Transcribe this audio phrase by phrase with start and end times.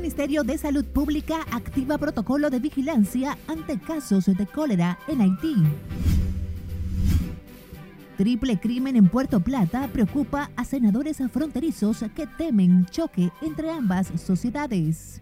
[0.00, 5.54] Ministerio de Salud Pública activa protocolo de vigilancia ante casos de cólera en Haití.
[8.16, 15.20] Triple crimen en Puerto Plata preocupa a senadores fronterizos que temen choque entre ambas sociedades.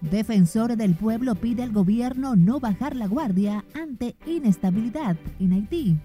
[0.00, 5.98] Defensor del pueblo pide al gobierno no bajar la guardia ante inestabilidad en Haití.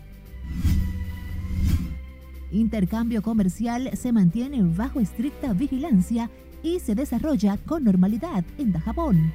[2.51, 6.29] Intercambio comercial se mantiene bajo estricta vigilancia
[6.63, 9.33] y se desarrolla con normalidad en Dajabón.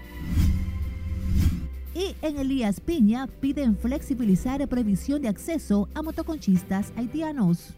[1.95, 7.75] Y en Elías Piña piden flexibilizar previsión de acceso a motoconchistas haitianos.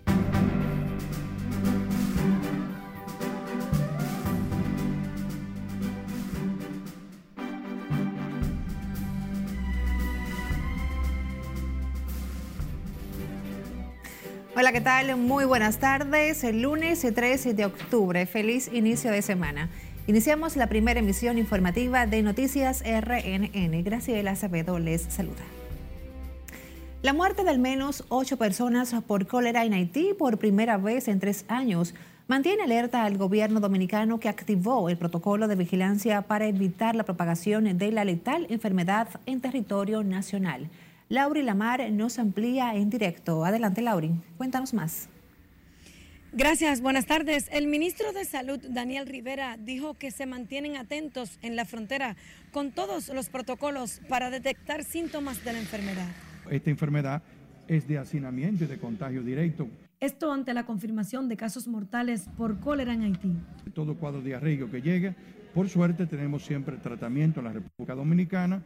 [14.56, 15.16] Hola, ¿qué tal?
[15.16, 16.44] Muy buenas tardes.
[16.44, 18.24] El lunes 13 de octubre.
[18.24, 19.68] Feliz inicio de semana.
[20.06, 23.82] Iniciamos la primera emisión informativa de Noticias RNN.
[23.82, 25.42] Graciela Acevedo les saluda.
[27.02, 31.18] La muerte de al menos ocho personas por cólera en Haití por primera vez en
[31.18, 31.92] tres años
[32.28, 37.76] mantiene alerta al gobierno dominicano que activó el protocolo de vigilancia para evitar la propagación
[37.76, 40.70] de la letal enfermedad en territorio nacional.
[41.08, 43.44] Lauri Lamar nos amplía en directo.
[43.44, 44.12] Adelante, Lauri.
[44.36, 45.08] Cuéntanos más.
[46.32, 47.48] Gracias, buenas tardes.
[47.52, 52.16] El ministro de Salud, Daniel Rivera, dijo que se mantienen atentos en la frontera
[52.52, 56.08] con todos los protocolos para detectar síntomas de la enfermedad.
[56.50, 57.22] Esta enfermedad
[57.68, 59.68] es de hacinamiento y de contagio directo.
[60.00, 63.32] Esto ante la confirmación de casos mortales por cólera en Haití.
[63.72, 65.14] Todo cuadro diarreico que llegue,
[65.54, 68.62] por suerte tenemos siempre tratamiento en la República Dominicana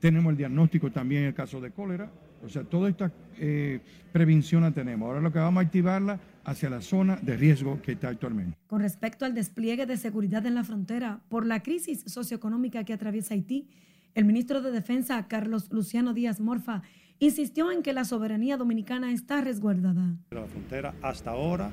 [0.00, 2.10] tenemos el diagnóstico también en el caso de cólera.
[2.42, 3.80] O sea, toda esta eh,
[4.12, 5.06] prevención la tenemos.
[5.06, 8.56] Ahora lo que vamos a activarla hacia la zona de riesgo que está actualmente.
[8.66, 13.34] Con respecto al despliegue de seguridad en la frontera por la crisis socioeconómica que atraviesa
[13.34, 13.68] Haití,
[14.14, 16.82] el ministro de Defensa, Carlos Luciano Díaz Morfa,
[17.18, 20.16] insistió en que la soberanía dominicana está resguardada.
[20.30, 21.70] La frontera hasta ahora,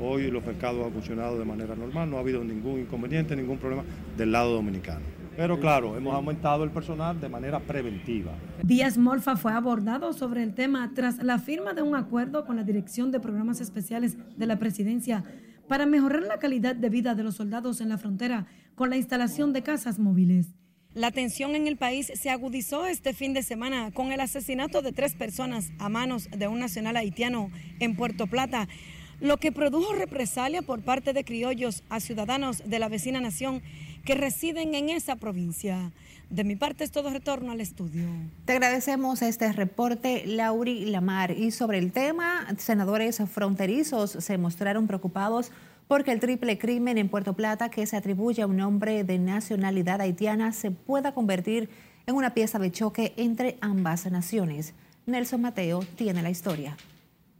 [0.00, 3.84] hoy los mercados han funcionado de manera normal, no ha habido ningún inconveniente, ningún problema
[4.16, 5.04] del lado dominicano.
[5.36, 8.32] Pero claro, hemos aumentado el personal de manera preventiva.
[8.62, 12.62] Díaz Morfa fue abordado sobre el tema tras la firma de un acuerdo con la
[12.62, 15.24] Dirección de Programas Especiales de la Presidencia
[15.68, 19.52] para mejorar la calidad de vida de los soldados en la frontera con la instalación
[19.52, 20.54] de casas móviles.
[20.94, 24.92] La tensión en el país se agudizó este fin de semana con el asesinato de
[24.92, 28.66] tres personas a manos de un nacional haitiano en Puerto Plata,
[29.20, 33.62] lo que produjo represalia por parte de criollos a ciudadanos de la vecina nación
[34.04, 35.92] que residen en esa provincia.
[36.30, 38.04] De mi parte es todo retorno al estudio.
[38.44, 41.30] Te agradecemos este reporte, Lauri Lamar.
[41.30, 45.52] Y sobre el tema, senadores fronterizos se mostraron preocupados
[45.86, 50.00] porque el triple crimen en Puerto Plata que se atribuye a un hombre de nacionalidad
[50.00, 51.70] haitiana se pueda convertir
[52.06, 54.74] en una pieza de choque entre ambas naciones.
[55.06, 56.76] Nelson Mateo tiene la historia.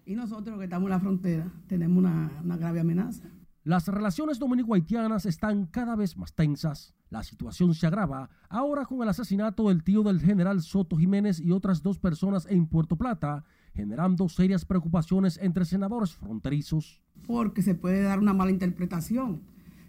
[0.07, 3.29] Y nosotros que estamos en la frontera tenemos una, una grave amenaza.
[3.65, 6.95] Las relaciones dominico-haitianas están cada vez más tensas.
[7.11, 11.51] La situación se agrava ahora con el asesinato del tío del general Soto Jiménez y
[11.51, 13.45] otras dos personas en Puerto Plata,
[13.75, 17.03] generando serias preocupaciones entre senadores fronterizos.
[17.27, 19.43] Porque se puede dar una mala interpretación.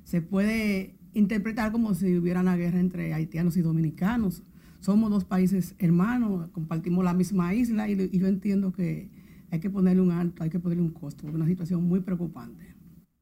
[0.03, 4.41] Se puede interpretar como si hubiera una guerra entre haitianos y dominicanos.
[4.79, 9.11] Somos dos países hermanos, compartimos la misma isla y, yo entiendo que
[9.51, 12.75] hay que ponerle un alto, hay que ponerle un costo, es una situación muy preocupante.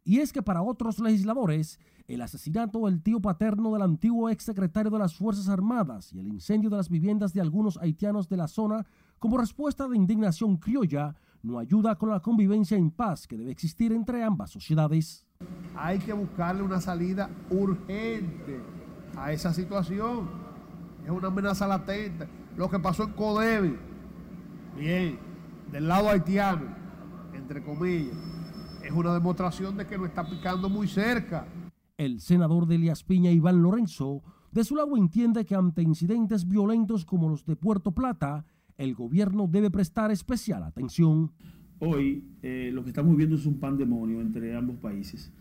[0.03, 4.99] Y es que para otros legisladores, el asesinato del tío paterno del antiguo exsecretario de
[4.99, 8.85] las Fuerzas Armadas y el incendio de las viviendas de algunos haitianos de la zona,
[9.17, 13.91] como respuesta de indignación criolla, no ayuda con la convivencia en paz que debe existir
[13.91, 15.25] entre ambas sociedades.
[15.75, 18.61] Hay que buscarle una salida urgente
[19.17, 20.29] a esa situación.
[21.03, 22.27] Es una amenaza latente.
[22.57, 23.75] Lo que pasó en Codevi,
[24.77, 25.19] bien,
[25.75, 26.67] del lado haitiano,
[27.33, 28.15] entre comillas
[28.81, 31.49] es una demostración de que lo está picando muy cerca.
[31.97, 34.23] El senador de Elías Piña, Iván Lorenzo,
[34.53, 38.45] de su lado entiende que ante incidentes violentos como los de Puerto Plata,
[38.77, 41.33] el gobierno debe prestar especial atención.
[41.79, 45.33] Hoy eh, lo que estamos viendo es un pandemonio entre ambos países.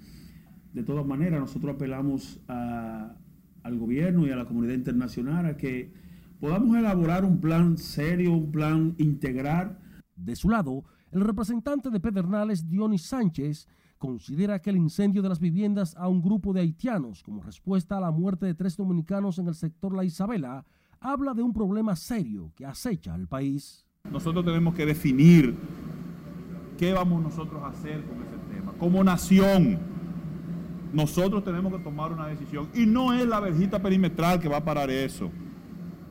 [0.73, 5.93] De todas maneras, nosotros apelamos al gobierno y a la comunidad internacional a que
[6.41, 9.79] podamos elaborar un plan serio, un plan integral.
[10.17, 13.69] De su lado, el representante de Pedernales, Dionis Sánchez,
[13.99, 18.01] considera que el incendio de las viviendas a un grupo de haitianos como respuesta a
[18.01, 20.65] la muerte de tres dominicanos en el sector La Isabela
[21.01, 23.87] habla de un problema serio que acecha al país.
[24.11, 25.57] Nosotros tenemos que definir
[26.77, 28.73] qué vamos nosotros a hacer con ese tema.
[28.79, 29.79] Como nación,
[30.93, 32.69] nosotros tenemos que tomar una decisión.
[32.75, 35.31] Y no es la verjita perimetral que va a parar eso.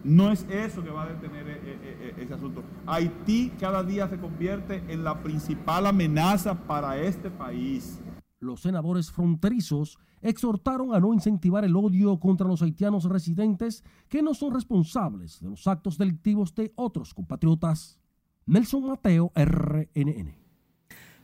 [0.04, 2.62] No es eso que va a detener eh, eh, ese asunto.
[2.86, 8.02] Haití cada día se convierte en la principal amenaza para este país.
[8.40, 14.34] Los senadores fronterizos exhortaron a no incentivar el odio contra los haitianos residentes que no
[14.34, 17.98] son responsables de los actos delictivos de otros compatriotas.
[18.46, 20.44] Nelson Mateo, RNN.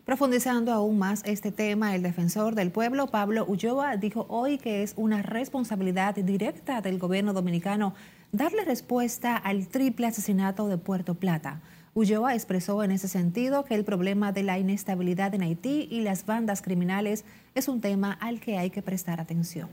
[0.06, 4.94] Profundizando aún más este tema, el defensor del pueblo, Pablo Ulloa, dijo hoy que es
[4.98, 7.94] una responsabilidad directa del gobierno dominicano
[8.32, 11.62] darle respuesta al triple asesinato de Puerto Plata.
[11.96, 16.26] Ulloa expresó en ese sentido que el problema de la inestabilidad en Haití y las
[16.26, 19.70] bandas criminales es un tema al que hay que prestar atención.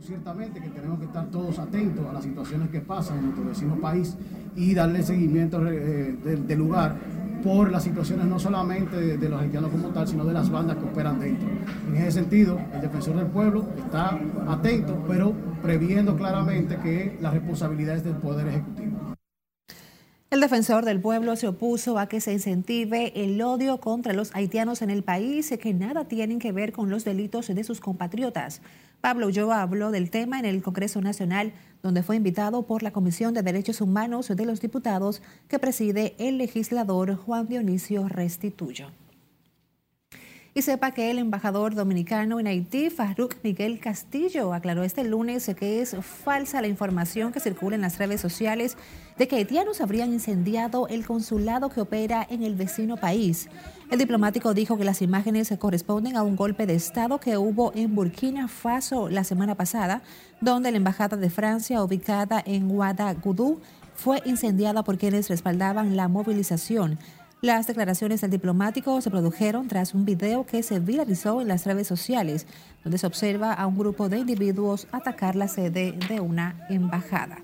[0.00, 3.80] Ciertamente que tenemos que estar todos atentos a las situaciones que pasan en nuestro vecino
[3.80, 4.16] país
[4.56, 6.96] y darle seguimiento eh, del lugar
[7.42, 10.84] por las situaciones no solamente de, los haitianos como tal, sino de las bandas que
[10.84, 11.48] operan dentro.
[11.88, 15.32] En ese sentido, el defensor del pueblo está atento, pero
[15.62, 18.83] previendo claramente que la responsabilidad es del Poder Ejecutivo.
[20.30, 24.82] El defensor del pueblo se opuso a que se incentive el odio contra los haitianos
[24.82, 28.60] en el país, que nada tienen que ver con los delitos de sus compatriotas.
[29.00, 33.34] Pablo Ulloa habló del tema en el Congreso Nacional, donde fue invitado por la Comisión
[33.34, 38.88] de Derechos Humanos de los Diputados que preside el legislador Juan Dionisio Restituyo.
[40.56, 45.82] Y sepa que el embajador dominicano en Haití, Farouk Miguel Castillo, aclaró este lunes que
[45.82, 48.76] es falsa la información que circula en las redes sociales
[49.18, 53.48] de que haitianos habrían incendiado el consulado que opera en el vecino país.
[53.90, 57.96] El diplomático dijo que las imágenes corresponden a un golpe de Estado que hubo en
[57.96, 60.02] Burkina Faso la semana pasada,
[60.40, 63.58] donde la embajada de Francia ubicada en Ouagadougou
[63.96, 66.96] fue incendiada por quienes respaldaban la movilización.
[67.40, 71.86] Las declaraciones del diplomático se produjeron tras un video que se viralizó en las redes
[71.86, 72.46] sociales,
[72.82, 77.38] donde se observa a un grupo de individuos atacar la sede de una embajada.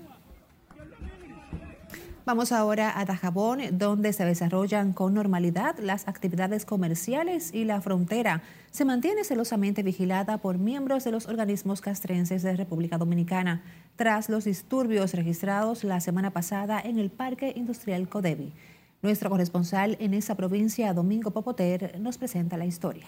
[2.23, 8.43] Vamos ahora a Dajabón, donde se desarrollan con normalidad las actividades comerciales y la frontera
[8.69, 13.63] se mantiene celosamente vigilada por miembros de los organismos castrenses de República Dominicana
[13.95, 18.53] tras los disturbios registrados la semana pasada en el Parque Industrial Codevi.
[19.01, 23.07] Nuestro corresponsal en esa provincia, Domingo Popoter, nos presenta la historia.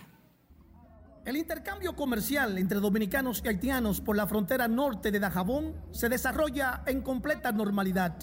[1.23, 6.81] El intercambio comercial entre dominicanos y haitianos por la frontera norte de Dajabón se desarrolla
[6.87, 8.17] en completa normalidad.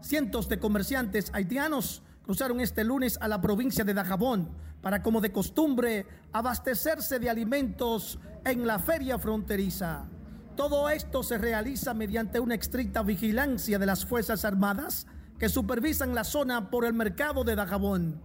[0.00, 4.50] Cientos de comerciantes haitianos cruzaron este lunes a la provincia de Dajabón
[4.82, 10.08] para, como de costumbre, abastecerse de alimentos en la feria fronteriza.
[10.56, 15.06] Todo esto se realiza mediante una estricta vigilancia de las Fuerzas Armadas
[15.42, 18.22] que supervisan la zona por el mercado de Dajabón.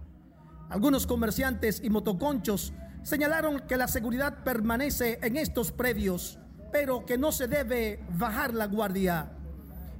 [0.68, 2.72] Algunos comerciantes y motoconchos
[3.02, 6.38] señalaron que la seguridad permanece en estos predios,
[6.70, 9.32] pero que no se debe bajar la guardia.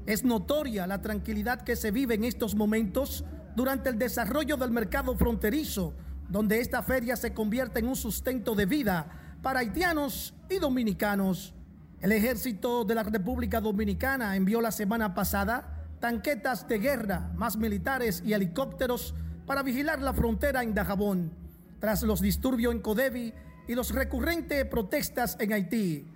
[0.06, 3.25] Es notoria la tranquilidad que se vive en estos momentos
[3.56, 5.94] durante el desarrollo del mercado fronterizo,
[6.29, 9.09] donde esta feria se convierte en un sustento de vida
[9.43, 11.53] para haitianos y dominicanos.
[12.00, 18.23] El ejército de la República Dominicana envió la semana pasada tanquetas de guerra, más militares
[18.25, 19.15] y helicópteros
[19.47, 21.33] para vigilar la frontera en Dajabón,
[21.81, 23.33] tras los disturbios en Codevi
[23.67, 26.07] y los recurrentes protestas en Haití.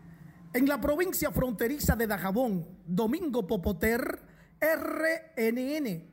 [0.54, 4.20] En la provincia fronteriza de Dajabón, Domingo Popoter,
[4.60, 6.12] RNN.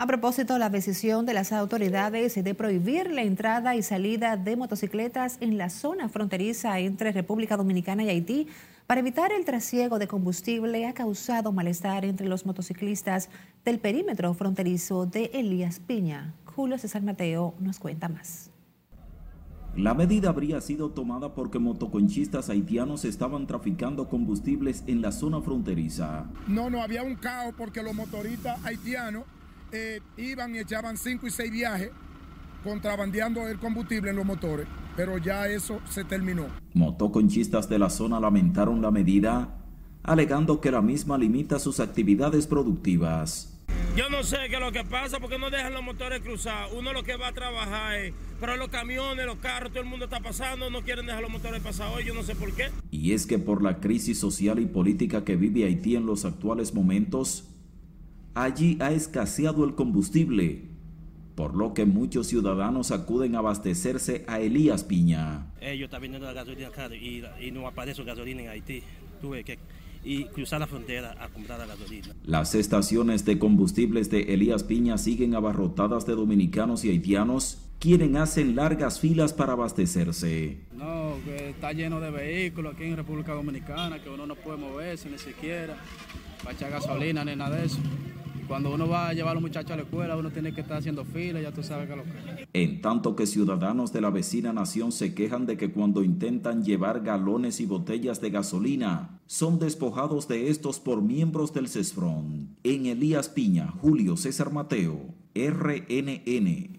[0.00, 5.38] A propósito, la decisión de las autoridades de prohibir la entrada y salida de motocicletas
[5.40, 8.48] en la zona fronteriza entre República Dominicana y Haití
[8.88, 13.28] para evitar el trasiego de combustible ha causado malestar entre los motociclistas
[13.62, 16.32] del perímetro fronterizo de Elías Piña.
[16.56, 18.50] Julio César Mateo nos cuenta más.
[19.76, 26.24] La medida habría sido tomada porque motoconchistas haitianos estaban traficando combustibles en la zona fronteriza.
[26.46, 29.24] No, no, había un caos porque los motoristas haitianos
[29.70, 31.90] eh, iban y echaban cinco y seis viajes
[32.62, 34.66] contrabandeando el combustible en los motores
[34.98, 36.46] pero ya eso se terminó.
[36.74, 39.54] Motoconchistas de la zona lamentaron la medida,
[40.02, 43.64] alegando que la misma limita sus actividades productivas.
[43.94, 46.70] Yo no sé qué es lo que pasa porque no dejan los motores cruzar.
[46.76, 50.06] Uno lo que va a trabajar es, pero los camiones, los carros, todo el mundo
[50.06, 52.70] está pasando, no quieren dejar los motores pasar hoy, yo no sé por qué.
[52.90, 56.74] Y es que por la crisis social y política que vive Haití en los actuales
[56.74, 57.54] momentos,
[58.34, 60.76] allí ha escaseado el combustible
[61.38, 65.46] por lo que muchos ciudadanos acuden a abastecerse a Elías Piña.
[65.60, 68.82] Ellos están vendiendo la gasolina cara y, no aparece gasolina en Haití.
[69.20, 69.56] Tuve que
[70.02, 72.08] y cruzar la frontera a comprar la gasolina.
[72.24, 78.56] Las estaciones de combustibles de Elías Piña siguen abarrotadas de dominicanos y haitianos quienes hacen
[78.56, 80.58] largas filas para abastecerse.
[80.72, 85.08] No, que está lleno de vehículos aquí en República Dominicana, que uno no puede moverse
[85.08, 85.76] ni siquiera
[86.42, 87.78] para echar gasolina ni nada de eso.
[88.48, 90.78] Cuando uno va a llevar a los muchachos a la escuela, uno tiene que estar
[90.78, 94.54] haciendo fila, ya tú sabes que lo que En tanto que ciudadanos de la vecina
[94.54, 100.28] nación se quejan de que cuando intentan llevar galones y botellas de gasolina, son despojados
[100.28, 102.56] de estos por miembros del CESFRON.
[102.64, 106.78] En Elías Piña, Julio César Mateo, RNN.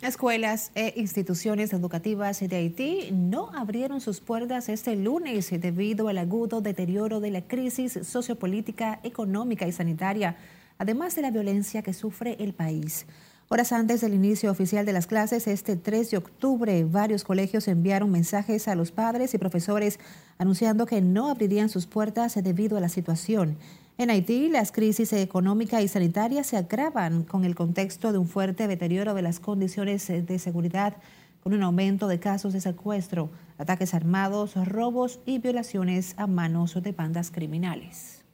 [0.00, 6.62] Escuelas e instituciones educativas de Haití no abrieron sus puertas este lunes debido al agudo
[6.62, 10.36] deterioro de la crisis sociopolítica, económica y sanitaria
[10.78, 13.06] además de la violencia que sufre el país.
[13.48, 18.10] Horas antes del inicio oficial de las clases, este 3 de octubre, varios colegios enviaron
[18.10, 20.00] mensajes a los padres y profesores
[20.36, 23.56] anunciando que no abrirían sus puertas debido a la situación.
[23.98, 28.66] En Haití, las crisis económica y sanitaria se agravan con el contexto de un fuerte
[28.66, 30.96] deterioro de las condiciones de seguridad,
[31.40, 36.90] con un aumento de casos de secuestro, ataques armados, robos y violaciones a manos de
[36.90, 38.25] bandas criminales.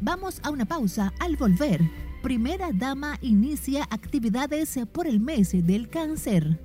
[0.00, 1.80] Vamos a una pausa al volver.
[2.22, 6.58] Primera Dama inicia actividades por el mes del cáncer.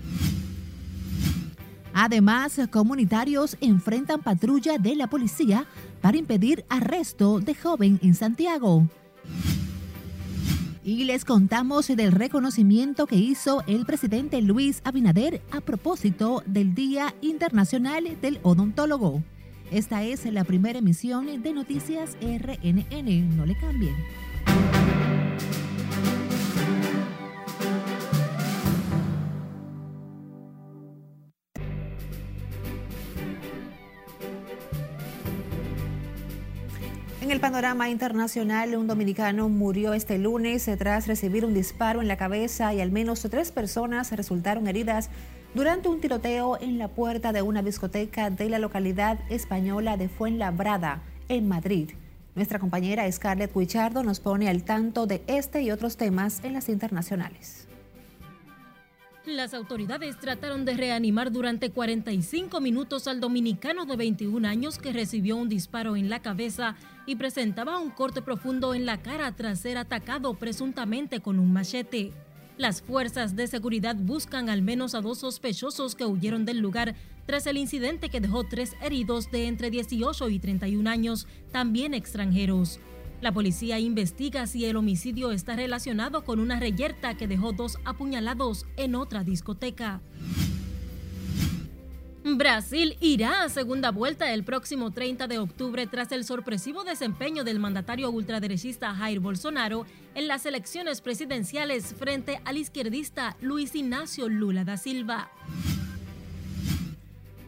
[1.94, 5.66] Además, comunitarios enfrentan patrulla de la policía
[6.02, 8.88] para impedir arresto de joven en Santiago.
[10.84, 17.16] Y les contamos del reconocimiento que hizo el presidente Luis Abinader a propósito del Día
[17.22, 19.24] Internacional del Odontólogo.
[19.74, 23.36] Esta es la primera emisión de Noticias RNN.
[23.36, 23.96] No le cambien.
[37.20, 42.18] En el panorama internacional, un dominicano murió este lunes tras recibir un disparo en la
[42.18, 45.10] cabeza y al menos tres personas resultaron heridas
[45.54, 51.04] durante un tiroteo en la puerta de una discoteca de la localidad española de Fuenlabrada,
[51.30, 51.92] en Madrid.
[52.36, 56.68] Nuestra compañera Scarlett Guichardo nos pone al tanto de este y otros temas en las
[56.70, 57.68] internacionales.
[59.26, 65.38] Las autoridades trataron de reanimar durante 45 minutos al dominicano de 21 años que recibió
[65.38, 69.78] un disparo en la cabeza y presentaba un corte profundo en la cara tras ser
[69.78, 72.12] atacado presuntamente con un machete.
[72.58, 76.96] Las fuerzas de seguridad buscan al menos a dos sospechosos que huyeron del lugar
[77.26, 82.80] tras el incidente que dejó tres heridos de entre 18 y 31 años, también extranjeros.
[83.22, 88.68] La policía investiga si el homicidio está relacionado con una reyerta que dejó dos apuñalados
[88.78, 90.02] en otra discoteca.
[92.26, 97.60] Brasil irá a segunda vuelta el próximo 30 de octubre tras el sorpresivo desempeño del
[97.60, 104.78] mandatario ultraderechista Jair Bolsonaro en las elecciones presidenciales frente al izquierdista Luis Ignacio Lula da
[104.78, 105.32] Silva.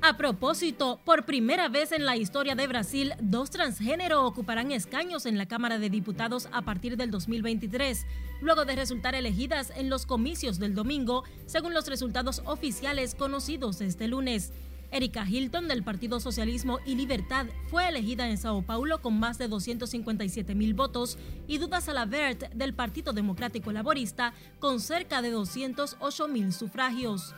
[0.08, 5.36] A propósito, por primera vez en la historia de Brasil, dos transgénero ocuparán escaños en
[5.36, 8.05] la Cámara de Diputados a partir del 2023,
[8.39, 14.08] luego de resultar elegidas en los comicios del domingo, según los resultados oficiales conocidos este
[14.08, 14.51] lunes.
[14.96, 19.50] Erika Hilton del Partido Socialismo y Libertad fue elegida en Sao Paulo con más de
[19.50, 26.54] 257 mil votos y Duda Salabert del Partido Democrático Laborista con cerca de 208 mil
[26.54, 27.36] sufragios.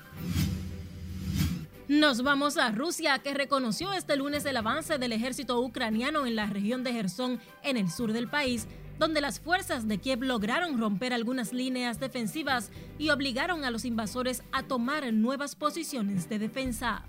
[1.87, 6.45] Nos vamos a Rusia, que reconoció este lunes el avance del ejército ucraniano en la
[6.45, 8.67] región de Gerson, en el sur del país,
[8.99, 14.43] donde las fuerzas de Kiev lograron romper algunas líneas defensivas y obligaron a los invasores
[14.51, 17.03] a tomar nuevas posiciones de defensa.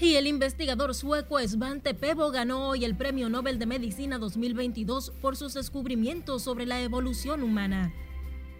[0.00, 5.36] Y el investigador sueco Svante Pebo ganó hoy el Premio Nobel de Medicina 2022 por
[5.36, 7.92] sus descubrimientos sobre la evolución humana.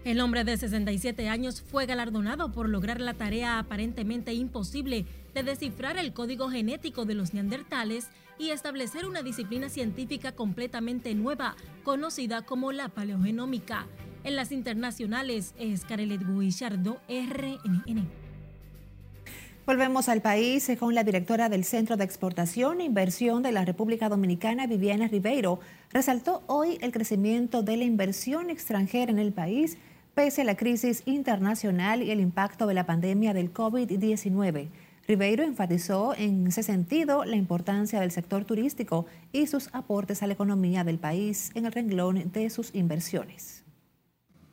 [0.03, 5.97] El hombre de 67 años fue galardonado por lograr la tarea aparentemente imposible de descifrar
[5.97, 12.71] el código genético de los neandertales y establecer una disciplina científica completamente nueva, conocida como
[12.71, 13.87] la paleogenómica.
[14.23, 18.18] En las internacionales es Carelet Guillardo, RNN.
[19.69, 24.09] Volvemos al país con la directora del Centro de Exportación e Inversión de la República
[24.09, 25.59] Dominicana, Viviana Ribeiro.
[25.91, 29.77] Resaltó hoy el crecimiento de la inversión extranjera en el país
[30.15, 34.69] pese a la crisis internacional y el impacto de la pandemia del COVID-19.
[35.07, 40.33] Ribeiro enfatizó en ese sentido la importancia del sector turístico y sus aportes a la
[40.33, 43.63] economía del país en el renglón de sus inversiones.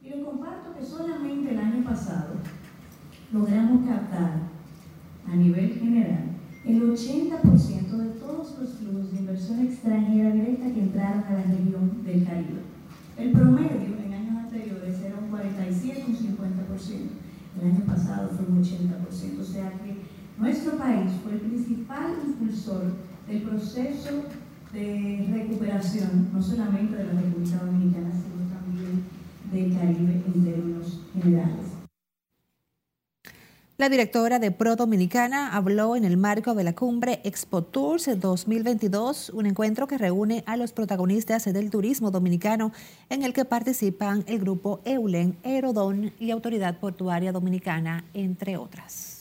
[0.02, 2.34] Y les comparto que solamente el año pasado
[3.32, 4.55] logramos captar
[5.30, 11.22] a nivel general el 80% de todos los flujos de inversión extranjera directa que entraron
[11.22, 12.60] a la región del Caribe.
[13.16, 16.26] El promedio en años anteriores era un 47, un 50%.
[17.62, 19.96] El año pasado fue un 80%, o sea que
[20.38, 22.82] nuestro país fue el principal impulsor
[23.28, 24.24] del proceso
[24.72, 29.04] de recuperación, no solamente de la República Dominicana, sino también
[29.52, 30.44] del Caribe en
[33.78, 39.28] La directora de Pro Dominicana habló en el marco de la cumbre Expo Tours 2022,
[39.34, 42.72] un encuentro que reúne a los protagonistas del turismo dominicano
[43.10, 49.15] en el que participan el grupo Eulen, Aerodón y Autoridad Portuaria Dominicana, entre otras.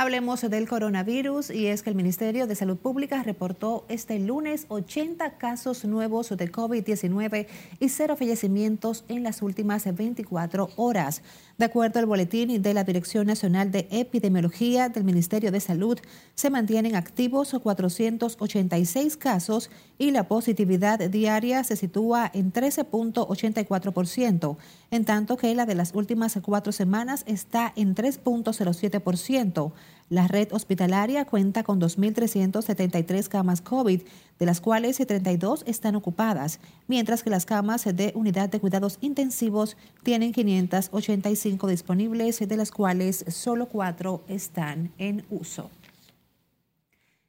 [0.00, 5.36] Hablemos del coronavirus y es que el Ministerio de Salud Pública reportó este lunes 80
[5.36, 7.46] casos nuevos de COVID-19
[7.80, 11.20] y cero fallecimientos en las últimas 24 horas.
[11.58, 15.98] De acuerdo al boletín de la Dirección Nacional de Epidemiología del Ministerio de Salud,
[16.34, 24.56] se mantienen activos 486 casos y la positividad diaria se sitúa en 13.84%,
[24.90, 29.72] en tanto que la de las últimas cuatro semanas está en 3.07%.
[30.10, 34.02] La red hospitalaria cuenta con 2.373 camas COVID,
[34.40, 39.76] de las cuales 32 están ocupadas, mientras que las camas de unidad de cuidados intensivos
[40.02, 45.70] tienen 585 disponibles, de las cuales solo cuatro están en uso.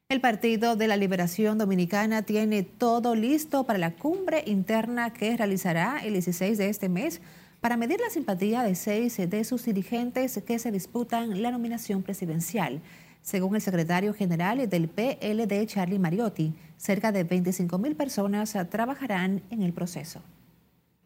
[0.09, 5.99] El Partido de la Liberación Dominicana tiene todo listo para la cumbre interna que realizará
[6.03, 7.21] el 16 de este mes
[7.61, 12.81] para medir la simpatía de seis de sus dirigentes que se disputan la nominación presidencial.
[13.21, 19.61] Según el secretario general del PLD, Charlie Mariotti, cerca de 25 mil personas trabajarán en
[19.61, 20.23] el proceso.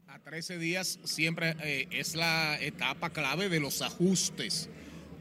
[0.08, 4.70] A 13 días siempre eh, es la etapa clave de los ajustes,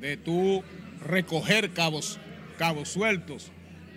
[0.00, 0.62] de tú
[1.04, 2.20] recoger cabos,
[2.58, 3.50] cabos sueltos.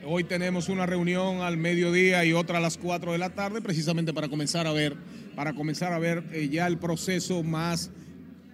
[0.03, 4.12] Hoy tenemos una reunión al mediodía y otra a las 4 de la tarde, precisamente
[4.12, 4.98] para comenzar a ver
[5.38, 7.91] para comenzar a ver eh, ya el proceso más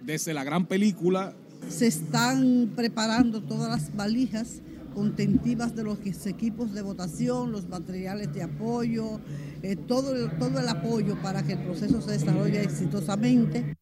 [0.02, 1.34] desde la gran película.
[1.66, 4.60] Se están preparando todas las valijas
[4.94, 9.18] contentivas de los equipos de votación, los materiales de apoyo,
[9.62, 13.78] eh, todo, todo el apoyo para que el proceso se desarrolle exitosamente.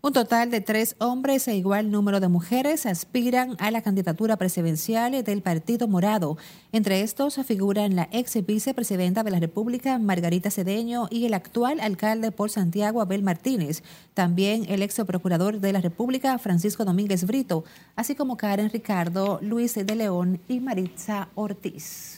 [0.00, 5.24] Un total de tres hombres e igual número de mujeres aspiran a la candidatura presidencial
[5.24, 6.38] del Partido Morado.
[6.70, 12.30] Entre estos figuran la ex vicepresidenta de la República, Margarita Cedeño, y el actual alcalde
[12.30, 13.82] por Santiago, Abel Martínez.
[14.14, 17.64] También el ex procurador de la República, Francisco Domínguez Brito,
[17.96, 22.17] así como Karen Ricardo, Luis de León y Maritza Ortiz.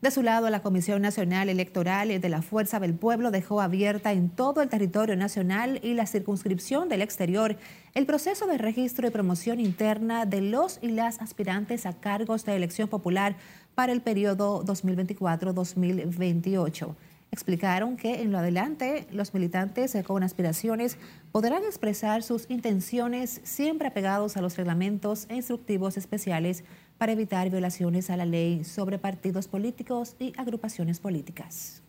[0.00, 4.30] De su lado, la Comisión Nacional Electoral de la Fuerza del Pueblo dejó abierta en
[4.30, 7.56] todo el territorio nacional y la circunscripción del exterior
[7.94, 12.54] el proceso de registro y promoción interna de los y las aspirantes a cargos de
[12.54, 13.34] elección popular
[13.74, 16.94] para el periodo 2024-2028.
[17.32, 20.96] Explicaron que en lo adelante los militantes con aspiraciones
[21.32, 26.62] podrán expresar sus intenciones siempre apegados a los reglamentos e instructivos especiales
[26.98, 31.80] para evitar violaciones a la ley sobre partidos políticos y agrupaciones políticas.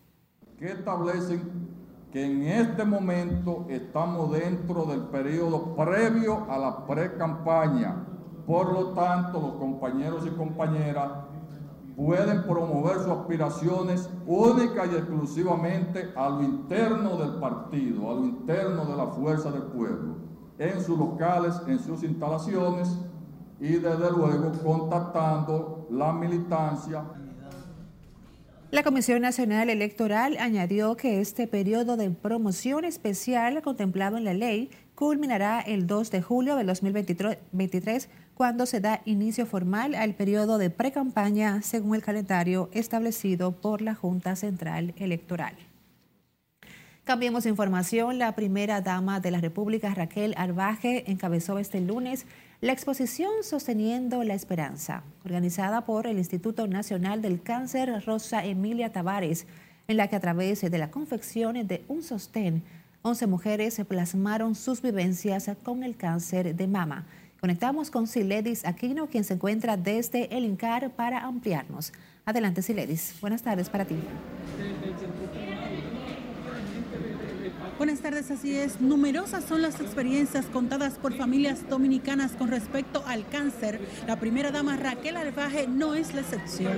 [0.59, 1.41] Que establecen
[2.13, 8.05] que en este momento estamos dentro del periodo previo a la pre-campaña.
[8.45, 11.11] Por lo tanto, los compañeros y compañeras
[11.95, 18.85] pueden promover sus aspiraciones única y exclusivamente a lo interno del partido, a lo interno
[18.85, 20.15] de la fuerza del pueblo,
[20.57, 22.97] en sus locales, en sus instalaciones
[23.59, 27.03] y desde luego contactando la militancia.
[28.71, 34.69] La Comisión Nacional Electoral añadió que este periodo de promoción especial contemplado en la ley
[34.93, 40.69] culminará el 2 de julio de 2023 cuando se da inicio formal al periodo de
[40.69, 45.55] precampaña según el calendario establecido por la Junta Central Electoral.
[47.05, 48.19] Cambiemos información.
[48.19, 52.27] La primera dama de la República, Raquel Arbaje, encabezó este lunes
[52.61, 59.47] la exposición Sosteniendo la Esperanza, organizada por el Instituto Nacional del Cáncer Rosa Emilia Tavares,
[59.87, 62.63] en la que a través de la confección de un sostén,
[63.01, 67.05] 11 mujeres se plasmaron sus vivencias con el cáncer de mama.
[67.39, 71.93] Conectamos con Siledis Aquino, quien se encuentra desde el INCAR para ampliarnos.
[72.25, 73.15] Adelante, Siledis.
[73.21, 73.95] Buenas tardes para ti.
[77.79, 78.81] Buenas tardes, así es.
[78.81, 83.79] Numerosas son las experiencias contadas por familias dominicanas con respecto al cáncer.
[84.05, 86.75] La primera dama Raquel Alfaje no es la excepción.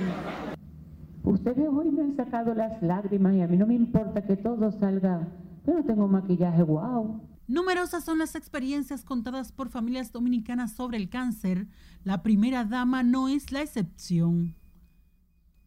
[1.24, 4.70] Ustedes hoy me han sacado las lágrimas y a mí no me importa que todo
[4.78, 5.26] salga.
[5.66, 7.20] Yo no tengo maquillaje, wow.
[7.48, 11.66] Numerosas son las experiencias contadas por familias dominicanas sobre el cáncer.
[12.04, 14.54] La primera dama no es la excepción.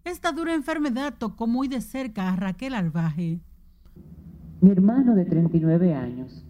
[0.05, 3.41] Esta dura enfermedad tocó muy de cerca a Raquel Alvaje.
[4.65, 6.43] Mi hermano de 39 años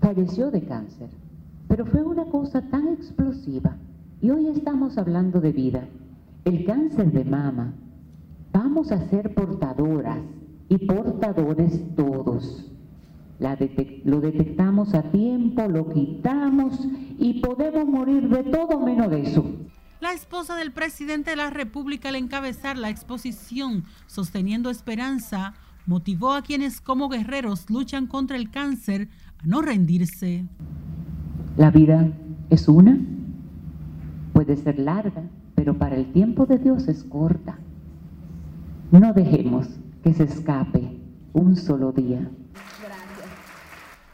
[0.00, 1.08] falleció de cáncer,
[1.66, 3.76] pero fue una cosa tan explosiva
[4.20, 5.88] y hoy estamos hablando de vida.
[6.44, 7.72] El cáncer de mama,
[8.52, 10.20] vamos a ser portadoras
[10.68, 12.70] y portadores todos.
[14.04, 16.86] Lo detectamos a tiempo, lo quitamos
[17.18, 19.44] y podemos morir de todo menos de eso.
[20.00, 25.54] La esposa del presidente de la República al encabezar la exposición Sosteniendo Esperanza
[25.86, 30.46] motivó a quienes como guerreros luchan contra el cáncer a no rendirse.
[31.56, 32.12] La vida
[32.50, 32.98] es una,
[34.32, 35.22] puede ser larga,
[35.54, 37.58] pero para el tiempo de Dios es corta.
[38.90, 39.68] No dejemos
[40.02, 41.00] que se escape
[41.32, 42.30] un solo día.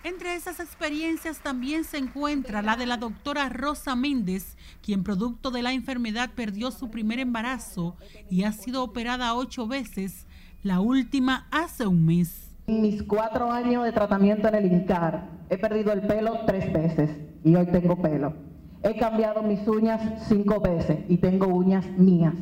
[0.04, 5.62] Entre esas experiencias también se encuentra la de la doctora Rosa Méndez, quien producto de
[5.62, 7.96] la enfermedad perdió su primer embarazo
[8.30, 10.27] y ha sido operada ocho veces,
[10.68, 12.54] la última hace un mes.
[12.66, 17.10] En mis cuatro años de tratamiento en el INCAR, he perdido el pelo tres veces
[17.42, 18.34] y hoy tengo pelo.
[18.82, 22.34] He cambiado mis uñas cinco veces y tengo uñas mías.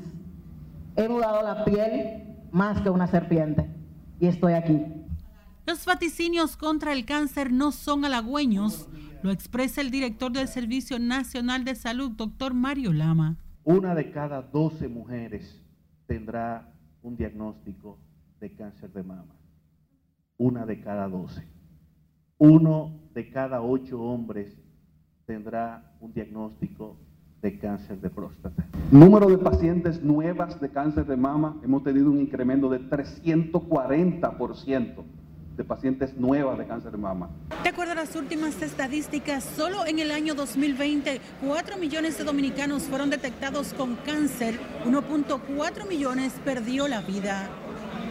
[0.96, 3.70] He mudado la piel más que una serpiente
[4.18, 4.82] y estoy aquí.
[5.64, 8.88] Los vaticinios contra el cáncer no son halagüeños,
[9.22, 13.36] lo expresa el director del Servicio Nacional de Salud, doctor Mario Lama.
[13.62, 15.62] Una de cada 12 mujeres
[16.08, 18.00] tendrá un diagnóstico
[18.40, 19.34] de cáncer de mama.
[20.38, 21.42] Una de cada 12.
[22.38, 24.54] Uno de cada ocho hombres
[25.24, 26.98] tendrá un diagnóstico
[27.42, 28.66] de cáncer de próstata.
[28.90, 35.04] Número de pacientes nuevas de cáncer de mama, hemos tenido un incremento de 340%
[35.56, 37.30] de pacientes nuevas de cáncer de mama.
[37.62, 42.82] De acuerdo a las últimas estadísticas, solo en el año 2020, 4 millones de dominicanos
[42.82, 47.48] fueron detectados con cáncer, 1.4 millones perdió la vida.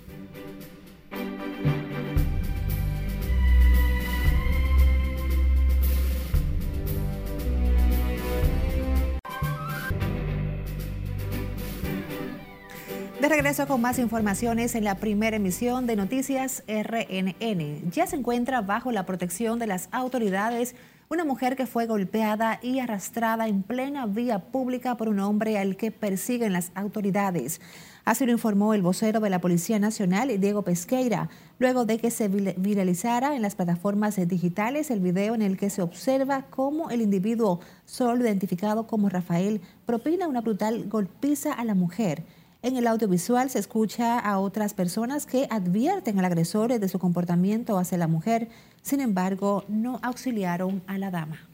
[13.25, 17.89] De regreso con más informaciones en la primera emisión de Noticias RNN.
[17.89, 20.75] Ya se encuentra bajo la protección de las autoridades
[21.09, 25.75] una mujer que fue golpeada y arrastrada en plena vía pública por un hombre al
[25.75, 27.61] que persiguen las autoridades.
[28.03, 32.27] Así lo informó el vocero de la Policía Nacional, Diego Pesqueira, luego de que se
[32.27, 37.59] viralizara en las plataformas digitales el video en el que se observa cómo el individuo,
[37.85, 42.23] solo identificado como Rafael, propina una brutal golpiza a la mujer.
[42.65, 47.77] En el audiovisual se escucha a otras personas que advierten al agresor de su comportamiento
[47.77, 48.47] hacia la mujer,
[48.81, 51.47] sin embargo, no auxiliaron a la dama.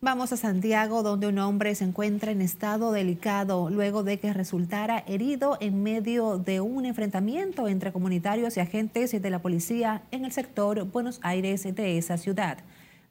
[0.00, 5.04] Vamos a Santiago, donde un hombre se encuentra en estado delicado luego de que resultara
[5.06, 10.32] herido en medio de un enfrentamiento entre comunitarios y agentes de la policía en el
[10.32, 12.58] sector Buenos Aires de esa ciudad.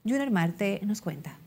[0.04, 1.38] Junior Marte nos cuenta.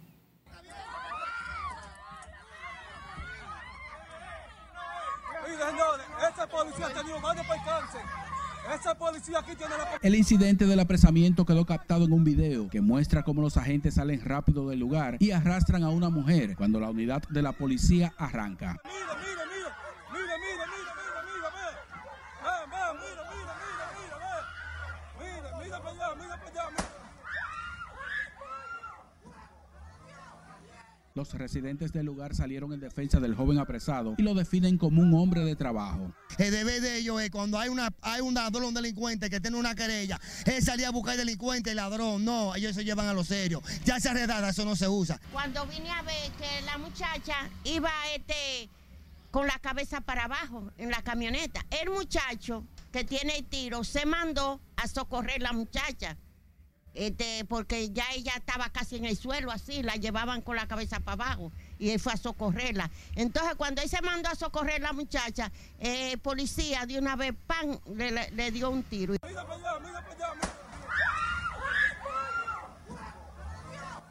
[10.02, 14.24] El incidente del apresamiento quedó captado en un video que muestra cómo los agentes salen
[14.24, 18.80] rápido del lugar y arrastran a una mujer cuando la unidad de la policía arranca.
[31.16, 35.14] Los residentes del lugar salieron en defensa del joven apresado y lo definen como un
[35.14, 36.12] hombre de trabajo.
[36.36, 39.74] El deber de ellos es cuando hay, una, hay un ladrón, delincuente que tiene una
[39.74, 42.22] querella, él salía a buscar delincuente y ladrón.
[42.22, 43.62] No, ellos se llevan a lo serio.
[43.86, 45.18] Ya esa redada, eso no se usa.
[45.32, 48.68] Cuando vine a ver que la muchacha iba este,
[49.30, 54.04] con la cabeza para abajo en la camioneta, el muchacho que tiene el tiro se
[54.04, 56.18] mandó a socorrer a la muchacha
[56.96, 60.98] este, porque ya ella estaba casi en el suelo así, la llevaban con la cabeza
[61.00, 62.90] para abajo y él fue a socorrerla.
[63.14, 67.14] Entonces cuando él se mandó a socorrer a la muchacha, el eh, policía de una
[67.14, 69.14] vez, pan, le, le dio un tiro.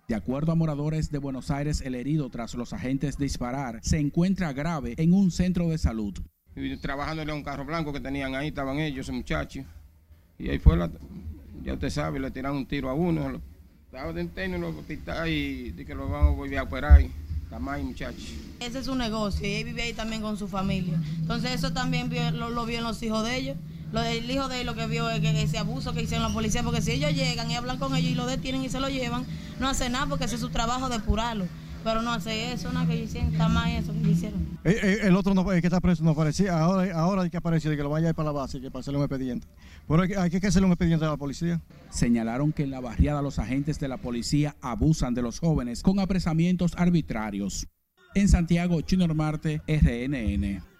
[0.07, 4.53] De acuerdo a moradores de Buenos Aires, el herido tras los agentes disparar se encuentra
[4.53, 6.13] grave en un centro de salud.
[6.55, 9.65] y trabajándole a un carro blanco que tenían ahí, estaban ellos, ese muchacho.
[10.37, 10.91] Y ahí fue la,
[11.65, 13.41] ya usted sabe, le tiraron un tiro a uno,
[13.85, 17.01] estaba de interno en el hospital y de que lo vamos a volver a operar.
[17.01, 18.33] Está más muchachos.
[18.59, 20.99] Ese es su negocio y él vive ahí también con su familia.
[21.19, 23.57] Entonces eso también lo, lo vio en los hijos de ellos.
[23.91, 26.33] Lo del hijo de él lo que vio es que ese abuso que hicieron la
[26.33, 28.89] policía, porque si ellos llegan y hablan con ellos y lo detienen y se lo
[28.89, 29.25] llevan,
[29.59, 31.47] no hace nada porque ese es su trabajo de depurarlo.
[31.85, 34.57] Pero no hace eso, nada que hicieron, está más eso que hicieron.
[34.63, 37.37] El, eh, el, otro no, el que está preso no aparecía, ahora, ahora hay que
[37.37, 39.47] aparecer, de que lo vaya a ir para la base, que para hacerle un expediente.
[39.87, 41.61] Pero hay, hay que hacerle un expediente a la policía.
[41.91, 45.99] Señalaron que en la barriada los agentes de la policía abusan de los jóvenes con
[45.99, 47.67] apresamientos arbitrarios.
[48.15, 50.74] En Santiago, Chino Marte, RNN.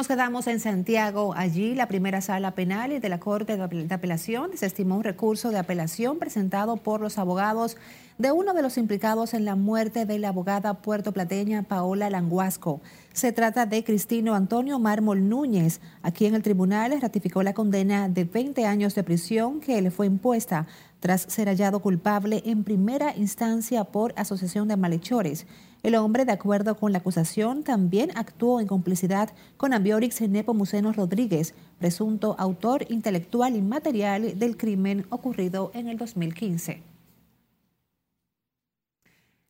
[0.00, 1.34] Nos quedamos en Santiago.
[1.36, 6.18] Allí, la primera sala penal de la Corte de Apelación desestimó un recurso de apelación
[6.18, 7.76] presentado por los abogados
[8.16, 12.80] de uno de los implicados en la muerte de la abogada puertoplateña Paola Languasco.
[13.12, 18.24] Se trata de Cristino Antonio Mármol Núñez, a quien el tribunal ratificó la condena de
[18.24, 20.66] 20 años de prisión que le fue impuesta
[21.00, 25.46] tras ser hallado culpable en primera instancia por asociación de malhechores.
[25.82, 31.54] El hombre, de acuerdo con la acusación, también actuó en complicidad con Ambiorix Nepomuceno Rodríguez,
[31.78, 36.82] presunto autor intelectual y material del crimen ocurrido en el 2015.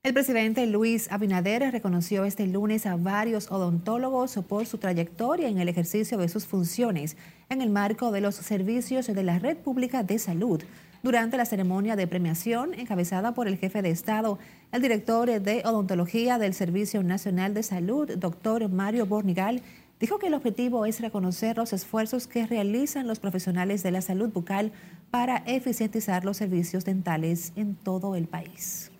[0.02, 5.68] El presidente Luis Abinader reconoció este lunes a varios odontólogos por su trayectoria en el
[5.68, 7.18] ejercicio de sus funciones
[7.50, 10.62] en el marco de los servicios de la Red Pública de Salud
[11.02, 14.38] durante la ceremonia de premiación encabezada por el jefe de Estado,
[14.72, 19.62] el director de odontología del Servicio Nacional de Salud, doctor Mario Bornigal,
[19.98, 24.30] dijo que el objetivo es reconocer los esfuerzos que realizan los profesionales de la salud
[24.30, 24.72] bucal
[25.10, 28.90] para eficientizar los servicios dentales en todo el país.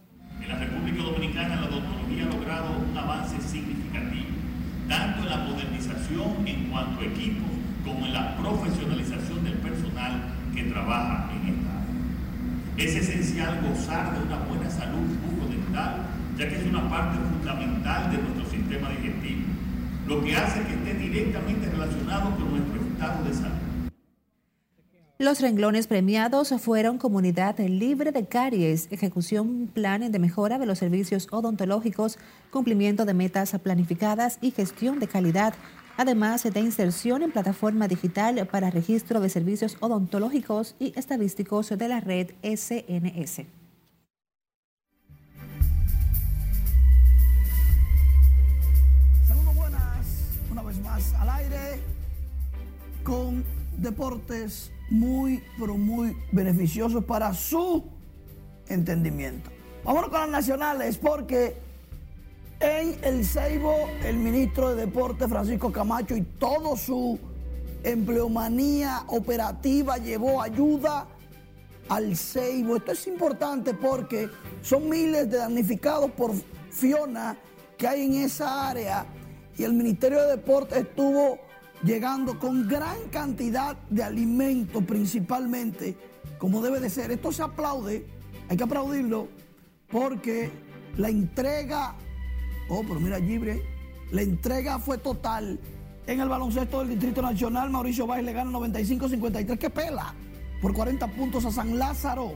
[0.41, 4.29] En la República Dominicana la odontología ha logrado un avance significativo,
[4.89, 7.51] tanto en la modernización en cuanto a equipos
[7.85, 10.23] como en la profesionalización del personal
[10.55, 11.30] que trabaja
[12.85, 16.07] es esencial gozar de una buena salud bucodental,
[16.39, 19.43] ya que es una parte fundamental de nuestro sistema digestivo,
[20.07, 23.71] lo que hace que esté directamente relacionado con nuestro estado de salud.
[25.19, 31.29] Los renglones premiados fueron Comunidad Libre de Caries, ejecución plan de mejora de los servicios
[31.31, 32.19] odontológicos,
[32.51, 35.53] cumplimiento de metas planificadas y gestión de calidad
[36.01, 42.01] además de inserción en plataforma digital para registro de servicios odontológicos y estadísticos de la
[42.01, 43.43] red SNS.
[49.29, 50.07] Saludos buenas,
[50.51, 51.83] una vez más al aire,
[53.05, 53.45] con
[53.77, 57.85] deportes muy, pero muy beneficiosos para su
[58.69, 59.51] entendimiento.
[59.85, 61.59] Vámonos con las nacionales porque
[62.61, 67.19] en el Ceibo, el ministro de Deporte Francisco Camacho y todo su
[67.83, 71.07] empleomanía operativa llevó ayuda
[71.89, 72.77] al Ceibo.
[72.77, 74.29] Esto es importante porque
[74.61, 76.33] son miles de damnificados por
[76.71, 77.37] Fiona
[77.79, 79.07] que hay en esa área
[79.57, 81.39] y el Ministerio de Deporte estuvo
[81.83, 85.97] llegando con gran cantidad de alimentos principalmente,
[86.37, 87.11] como debe de ser.
[87.11, 88.07] Esto se aplaude,
[88.51, 89.29] hay que aplaudirlo
[89.91, 90.51] porque
[90.99, 91.97] la entrega
[92.73, 93.65] Oh, pero mira, Gibre,
[94.13, 95.59] la entrega fue total.
[96.07, 99.59] En el baloncesto del Distrito Nacional, Mauricio Báez le gana 95-53.
[99.59, 100.15] ¡Qué pela!
[100.63, 102.35] Por 40 puntos a San Lázaro.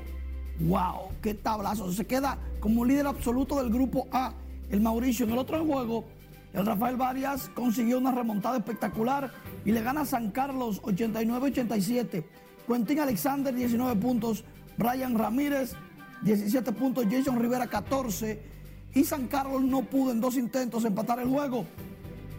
[0.59, 1.11] ¡Wow!
[1.23, 1.91] ¡Qué tablazo!
[1.93, 4.35] Se queda como líder absoluto del grupo A.
[4.71, 5.25] El Mauricio.
[5.25, 6.05] En el otro juego,
[6.53, 9.31] el Rafael Varias consiguió una remontada espectacular
[9.65, 12.25] y le gana a San Carlos 89-87.
[12.67, 14.45] Quentin Alexander 19 puntos.
[14.77, 15.75] Brian Ramírez
[16.23, 17.07] 17 puntos.
[17.09, 18.54] Jason Rivera 14
[18.95, 21.67] y San Carlos no pudo en dos intentos empatar el juego.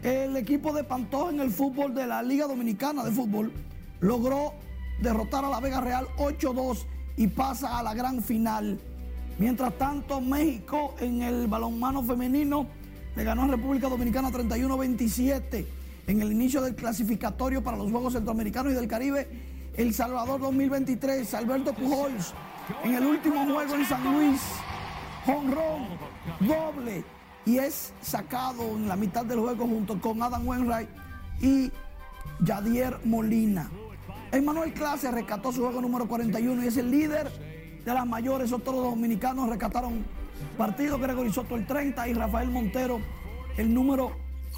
[0.04, 3.52] El equipo de Pantoja en el fútbol de la Liga Dominicana de Fútbol
[4.00, 4.54] logró
[5.02, 6.86] derrotar a la Vega Real 8-2
[7.18, 8.80] y pasa a la gran final.
[9.38, 12.68] Mientras tanto, México en el balonmano femenino
[13.16, 15.66] le ganó a República Dominicana 31-27
[16.08, 19.28] en el inicio del clasificatorio para los Juegos Centroamericanos y del Caribe.
[19.76, 22.34] El Salvador 2023, Alberto Pujols
[22.84, 24.40] en el último juego en San Luis
[25.26, 25.88] jonrón,
[26.40, 27.04] doble,
[27.46, 30.90] y es sacado en la mitad del juego junto con Adam Wainwright
[31.42, 31.72] y
[32.42, 33.70] Yadier Molina.
[34.32, 37.32] Emmanuel Clase rescató su juego número 41 y es el líder
[37.86, 38.52] de las mayores.
[38.52, 40.06] Otros dominicanos rescataron
[40.58, 43.00] partido Gregory Soto el 30 y Rafael Montero
[43.58, 44.12] el número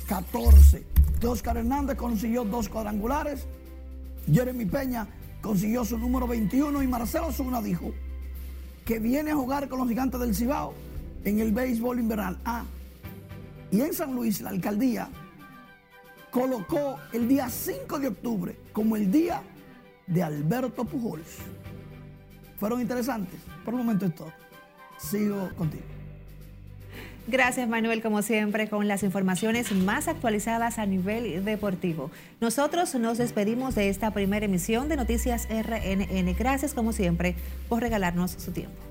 [0.07, 0.83] 14.
[1.25, 3.47] Oscar Hernández consiguió dos cuadrangulares.
[4.31, 5.07] Jeremy Peña
[5.41, 7.91] consiguió su número 21 y Marcelo Zuna dijo
[8.85, 10.73] que viene a jugar con los gigantes del Cibao
[11.23, 12.63] en el béisbol invernal A.
[13.71, 15.09] Y en San Luis, la alcaldía
[16.31, 19.41] colocó el día 5 de octubre como el día
[20.05, 21.37] de Alberto Pujols.
[22.59, 23.39] Fueron interesantes.
[23.63, 24.31] Por el momento es todo.
[24.97, 25.83] Sigo contigo.
[27.27, 32.09] Gracias Manuel, como siempre, con las informaciones más actualizadas a nivel deportivo.
[32.39, 36.33] Nosotros nos despedimos de esta primera emisión de Noticias RNN.
[36.39, 37.35] Gracias, como siempre,
[37.67, 38.86] por regalarnos su tiempo.